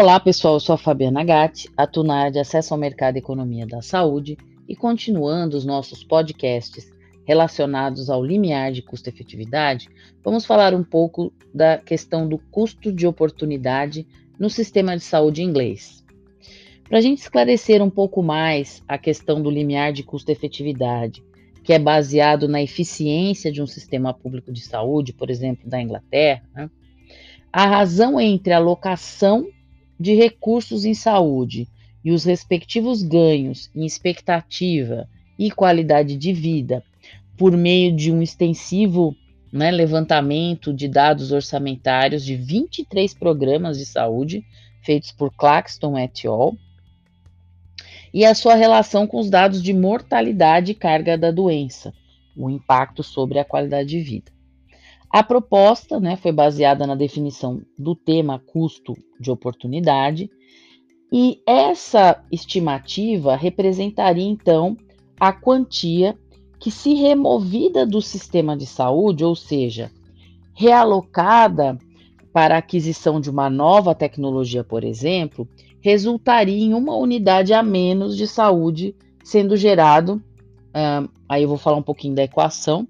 [0.00, 3.18] Olá pessoal, eu sou a Fabiana Gatti, atuo na área de acesso ao mercado e
[3.18, 6.90] economia da saúde e continuando os nossos podcasts
[7.26, 9.90] relacionados ao limiar de custo-efetividade,
[10.24, 14.06] vamos falar um pouco da questão do custo de oportunidade
[14.38, 16.02] no sistema de saúde inglês.
[16.88, 21.22] Para a gente esclarecer um pouco mais a questão do limiar de custo-efetividade,
[21.62, 26.42] que é baseado na eficiência de um sistema público de saúde, por exemplo, da Inglaterra,
[26.54, 26.70] né?
[27.52, 29.46] a razão entre a alocação
[30.00, 31.68] de recursos em saúde
[32.02, 35.06] e os respectivos ganhos em expectativa
[35.38, 36.82] e qualidade de vida
[37.36, 39.14] por meio de um extensivo
[39.52, 44.42] né, levantamento de dados orçamentários de 23 programas de saúde
[44.82, 46.56] feitos por Claxton et al.
[48.12, 51.92] E a sua relação com os dados de mortalidade e carga da doença,
[52.34, 54.32] o impacto sobre a qualidade de vida.
[55.12, 60.30] A proposta né, foi baseada na definição do tema custo de oportunidade,
[61.12, 64.76] e essa estimativa representaria então
[65.18, 66.16] a quantia
[66.60, 69.90] que, se removida do sistema de saúde, ou seja,
[70.54, 71.76] realocada
[72.32, 75.48] para a aquisição de uma nova tecnologia, por exemplo,
[75.80, 80.22] resultaria em uma unidade a menos de saúde sendo gerado.
[80.68, 82.86] Uh, aí eu vou falar um pouquinho da equação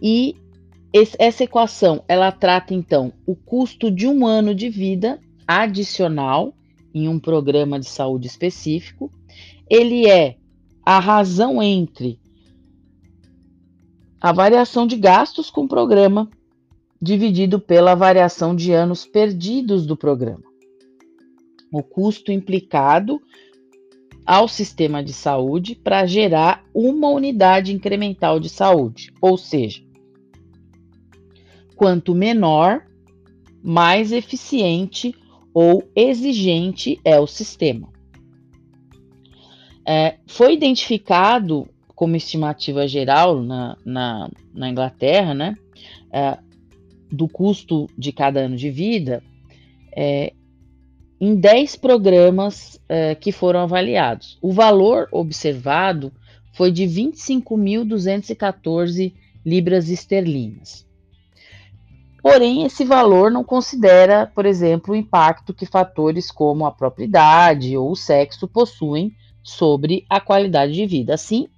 [0.00, 0.34] e
[0.92, 6.52] esse, essa equação, ela trata então o custo de um ano de vida adicional
[6.92, 9.12] em um programa de saúde específico.
[9.68, 10.36] Ele é
[10.84, 12.18] a razão entre
[14.20, 16.28] a variação de gastos com o programa
[17.00, 20.42] dividido pela variação de anos perdidos do programa.
[21.72, 23.22] O custo implicado
[24.26, 29.82] ao sistema de saúde para gerar uma unidade incremental de saúde, ou seja,
[31.80, 32.86] quanto menor,
[33.64, 35.14] mais eficiente
[35.54, 37.88] ou exigente é o sistema.
[39.88, 45.56] É, foi identificado como estimativa geral na, na, na Inglaterra, né,
[46.12, 46.36] é,
[47.10, 49.22] do custo de cada ano de vida,
[49.96, 50.34] é,
[51.18, 54.36] em 10 programas é, que foram avaliados.
[54.42, 56.12] O valor observado
[56.52, 59.14] foi de 25.214
[59.46, 60.89] libras esterlinas.
[62.22, 67.76] Porém, esse valor não considera, por exemplo, o impacto que fatores como a própria idade
[67.76, 71.14] ou o sexo possuem sobre a qualidade de vida.
[71.14, 71.48] Assim,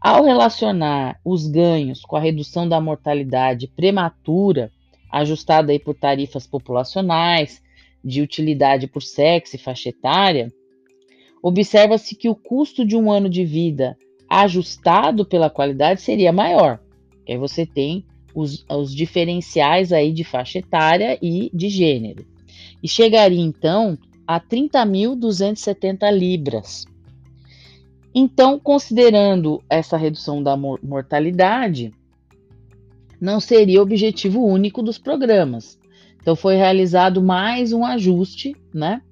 [0.00, 4.70] ao relacionar os ganhos com a redução da mortalidade prematura,
[5.10, 7.62] ajustada aí por tarifas populacionais,
[8.04, 10.52] de utilidade por sexo e faixa etária,
[11.42, 13.96] observa-se que o custo de um ano de vida
[14.28, 16.80] ajustado pela qualidade seria maior.
[17.28, 22.26] aí você tem os, os diferenciais aí de faixa etária e de gênero.
[22.82, 23.96] E chegaria então
[24.26, 26.84] a 30.270 libras.
[28.14, 31.92] Então, considerando essa redução da mortalidade,
[33.20, 35.78] não seria objetivo único dos programas.
[36.20, 39.02] Então, foi realizado mais um ajuste, né?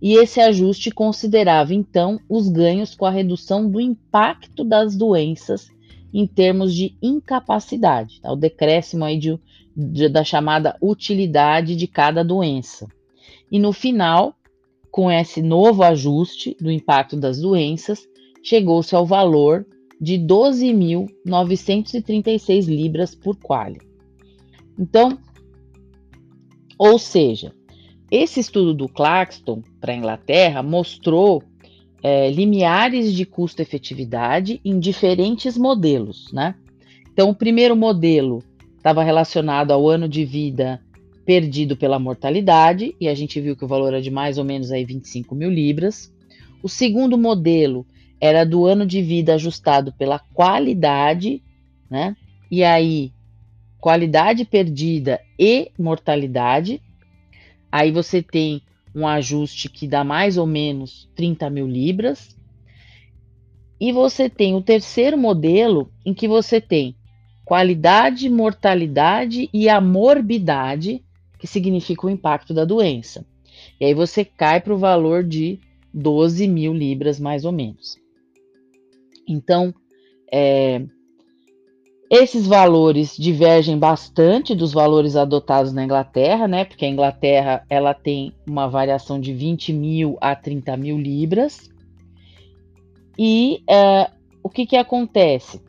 [0.00, 5.68] E esse ajuste considerava, então, os ganhos com a redução do impacto das doenças
[6.16, 8.32] em termos de incapacidade, tá?
[8.32, 9.38] o decréscimo aí de,
[9.76, 12.88] de, da chamada utilidade de cada doença.
[13.52, 14.34] E no final,
[14.90, 18.08] com esse novo ajuste do impacto das doenças,
[18.42, 19.66] chegou-se ao valor
[20.00, 23.82] de 12.936 libras por quali.
[24.78, 25.18] Então,
[26.78, 27.52] ou seja,
[28.10, 31.42] esse estudo do Claxton para a Inglaterra mostrou
[32.02, 36.54] é, limiares de custo-efetividade em diferentes modelos, né?
[37.12, 38.42] Então, o primeiro modelo
[38.76, 40.80] estava relacionado ao ano de vida
[41.24, 44.70] perdido pela mortalidade, e a gente viu que o valor era de mais ou menos
[44.70, 46.12] aí 25 mil libras.
[46.62, 47.84] O segundo modelo
[48.20, 51.42] era do ano de vida ajustado pela qualidade,
[51.90, 52.16] né?
[52.50, 53.12] E aí,
[53.80, 56.80] qualidade perdida e mortalidade.
[57.70, 58.62] Aí você tem
[58.96, 62.34] um ajuste que dá mais ou menos 30 mil libras.
[63.78, 66.96] E você tem o terceiro modelo, em que você tem
[67.44, 71.04] qualidade, mortalidade e a morbidade,
[71.38, 73.26] que significa o impacto da doença.
[73.78, 75.60] E aí você cai para o valor de
[75.92, 77.98] 12 mil libras, mais ou menos.
[79.28, 79.74] Então,
[80.32, 80.82] é,
[82.10, 86.64] esses valores divergem bastante dos valores adotados na Inglaterra, né?
[86.64, 91.70] Porque a Inglaterra ela tem uma variação de 20 mil a 30 mil libras.
[93.18, 94.10] E uh,
[94.42, 95.60] o que, que acontece?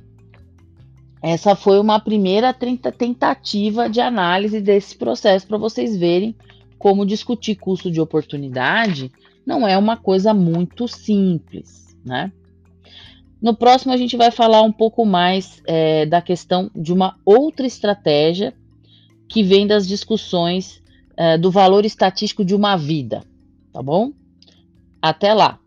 [1.21, 6.35] Essa foi uma primeira tentativa de análise desse processo para vocês verem
[6.77, 9.11] como discutir custo de oportunidade
[9.45, 12.31] não é uma coisa muito simples, né?
[13.41, 17.67] No próximo, a gente vai falar um pouco mais é, da questão de uma outra
[17.67, 18.53] estratégia
[19.27, 20.81] que vem das discussões
[21.15, 23.23] é, do valor estatístico de uma vida,
[23.71, 24.11] tá bom?
[25.01, 25.59] Até lá!